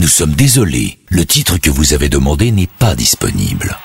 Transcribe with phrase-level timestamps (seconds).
[0.00, 3.76] Nous sommes désolés, le titre que vous avez demandé n'est pas disponible.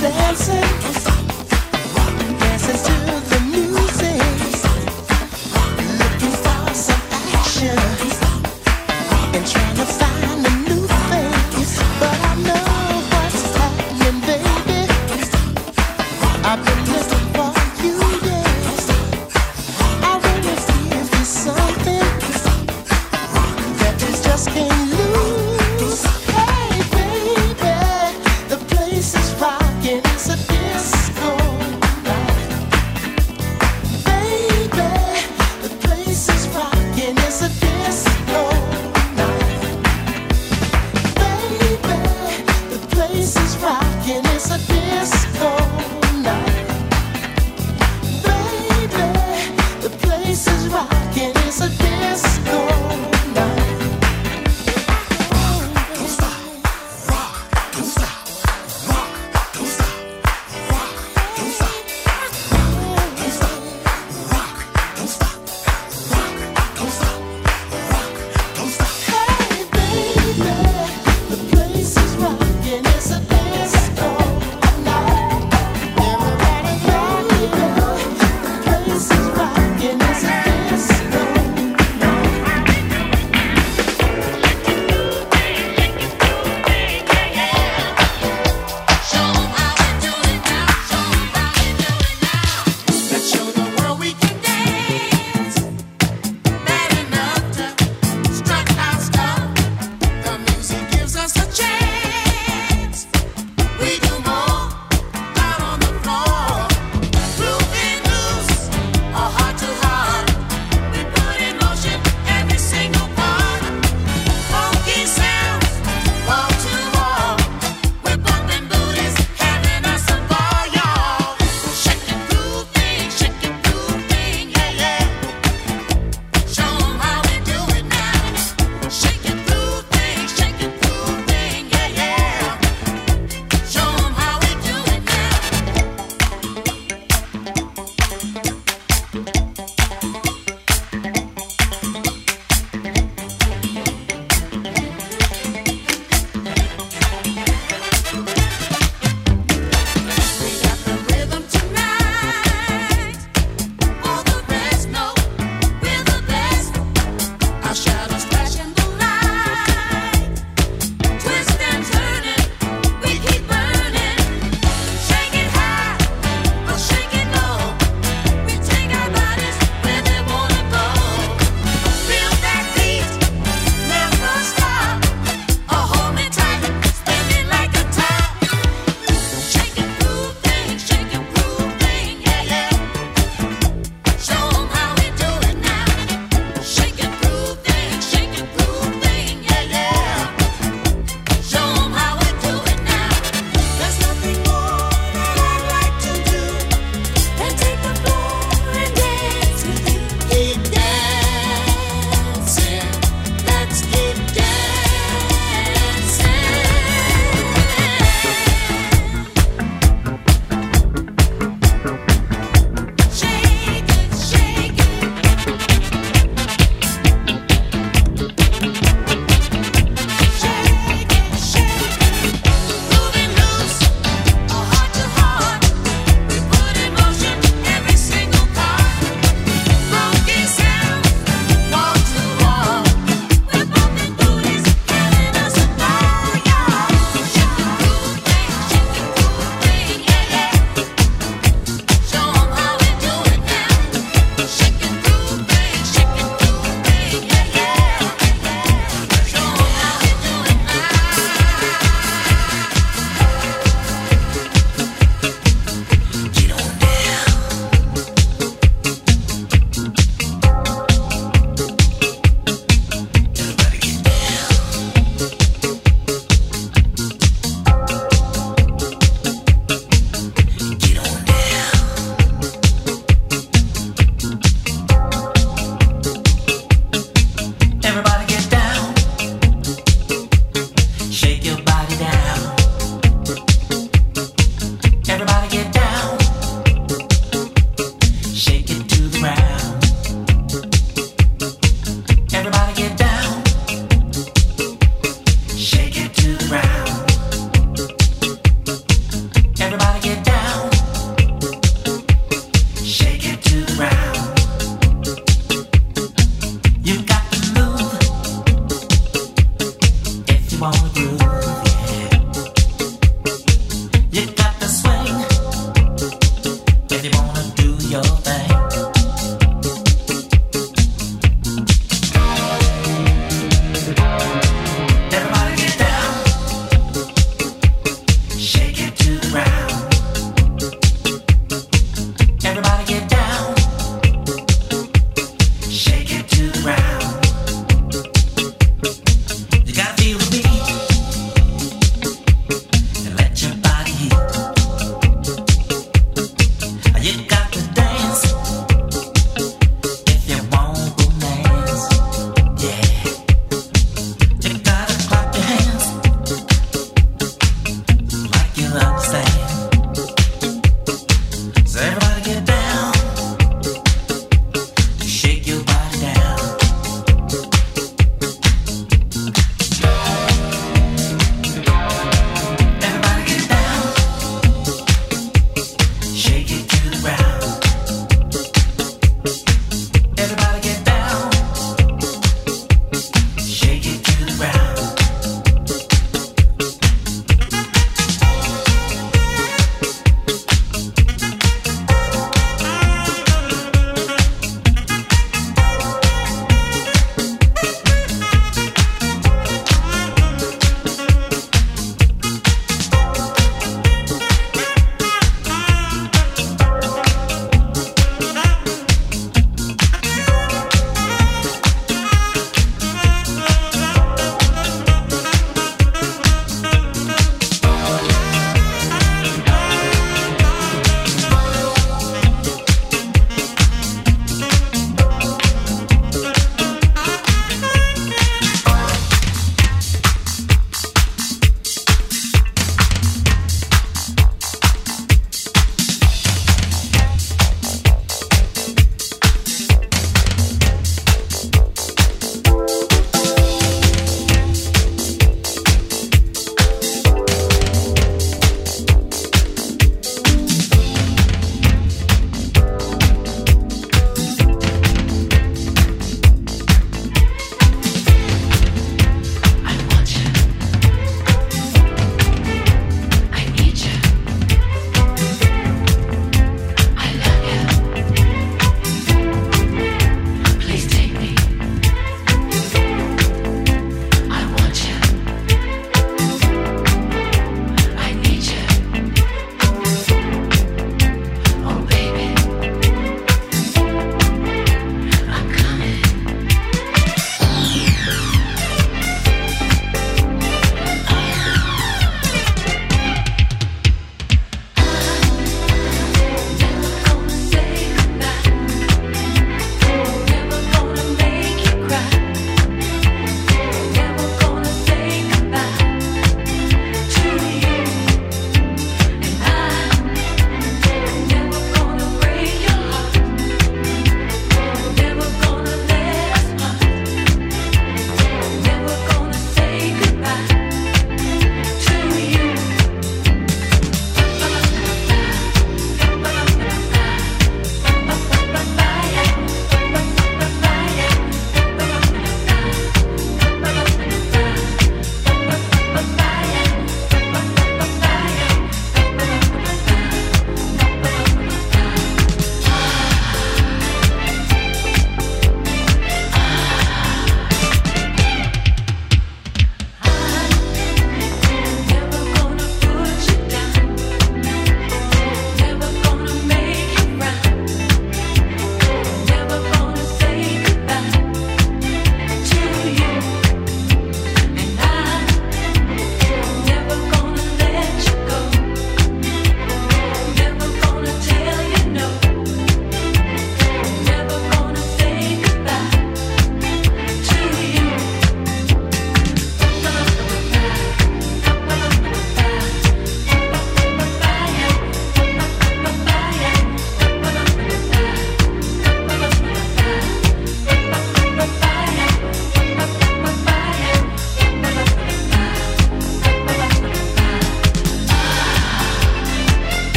[0.00, 0.77] dancing.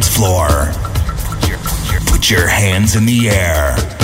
[0.00, 0.72] Dance floor.
[2.06, 3.99] Put your hands in the air.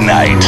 [0.00, 0.47] Tonight.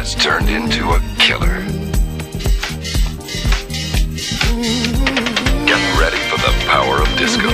[0.00, 1.60] has turned into a killer.
[5.68, 7.50] Get ready for the power of disco.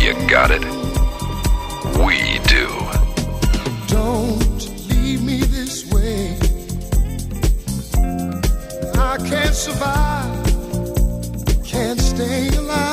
[0.00, 0.64] You got it?
[1.98, 2.68] We do.
[3.88, 6.38] Don't leave me this way.
[8.94, 10.44] I can't survive,
[11.64, 12.85] can't stay alive.